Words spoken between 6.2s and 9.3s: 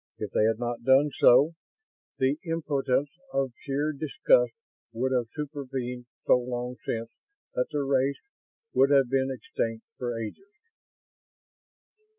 so long since that the race would have been